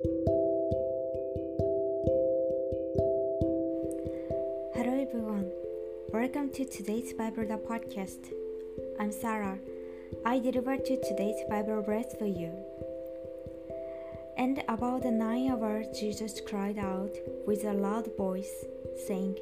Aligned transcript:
Hello 0.00 0.14
everyone. 4.76 5.50
Welcome 6.12 6.50
to 6.50 6.64
today's 6.64 7.12
Bible 7.14 7.42
podcast. 7.68 8.32
I'm 9.00 9.10
Sarah. 9.10 9.58
I 10.24 10.38
deliver 10.38 10.76
to 10.76 11.00
today's 11.02 11.42
Bible 11.50 11.82
verse 11.82 12.14
for 12.16 12.26
you. 12.26 12.52
And 14.36 14.62
about 14.68 15.02
the 15.02 15.10
nine 15.10 15.50
hours, 15.50 15.86
Jesus 15.98 16.40
cried 16.40 16.78
out 16.78 17.16
with 17.44 17.64
a 17.64 17.72
loud 17.72 18.16
voice, 18.16 18.66
saying, 19.08 19.36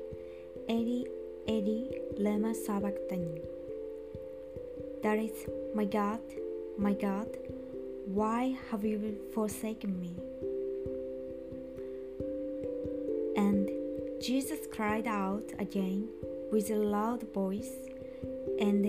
Eli, 0.70 1.04
Eli, 1.46 1.98
lema 2.18 2.54
sabachthani. 2.54 3.42
That 5.02 5.18
is, 5.18 5.32
my 5.74 5.84
God, 5.84 6.20
my 6.78 6.94
God, 6.94 7.28
why 8.06 8.56
have 8.70 8.84
you 8.84 9.18
forsaken 9.34 10.00
me? 10.00 10.14
Jesus 14.26 14.66
cried 14.72 15.06
out 15.06 15.52
again 15.60 16.08
with 16.50 16.68
a 16.70 16.74
loud 16.74 17.32
voice 17.32 17.70
and 18.58 18.84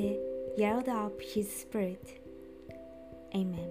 yelled 0.58 0.90
up 0.90 1.22
his 1.22 1.48
spirit. 1.48 2.20
Amen. 3.36 3.70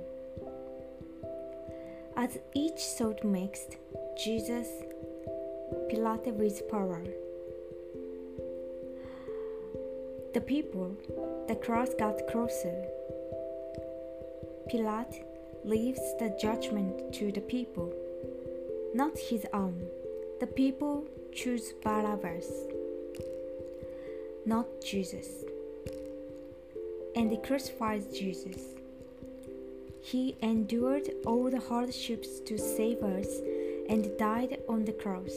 As 2.17 2.39
each 2.55 2.81
thought 2.97 3.25
mixed, 3.25 3.79
Jesus 4.17 4.69
Pilate 5.89 6.33
with 6.35 6.69
power. 6.71 7.03
The 10.35 10.41
people, 10.41 10.97
the 11.49 11.57
cross 11.57 11.89
got 11.99 12.29
closer. 12.29 12.85
Pilate 14.71 15.25
leaves 15.65 16.01
the 16.21 16.37
judgment 16.41 17.13
to 17.15 17.33
the 17.33 17.41
people, 17.41 17.93
not 18.95 19.19
his 19.19 19.45
own. 19.53 19.89
The 20.39 20.47
people 20.47 21.09
choose 21.37 21.75
Barabbas, 21.85 22.49
not 24.47 24.67
Jesus. 24.83 25.45
And 27.15 27.31
they 27.31 27.37
crucified 27.37 28.05
Jesus. 28.13 28.63
He 30.01 30.35
endured 30.41 31.11
all 31.27 31.51
the 31.51 31.61
hardships 31.61 32.41
to 32.41 32.57
save 32.57 33.03
us 33.03 33.29
and 33.91 34.17
died 34.19 34.61
on 34.67 34.87
the 34.87 34.93
cross. 34.93 35.37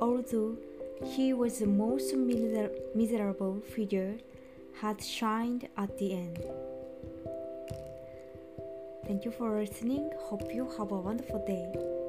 Although 0.00 0.56
he 1.04 1.34
was 1.34 1.58
the 1.58 1.66
most 1.66 2.14
miser- 2.16 2.72
miserable 2.94 3.60
figure, 3.74 4.16
had 4.80 5.02
shined 5.02 5.68
at 5.76 5.98
the 5.98 6.14
end. 6.14 6.38
Thank 9.06 9.26
you 9.26 9.32
for 9.32 9.60
listening. 9.60 10.10
Hope 10.18 10.54
you 10.54 10.70
have 10.78 10.92
a 10.92 10.96
wonderful 10.96 11.44
day. 11.44 11.99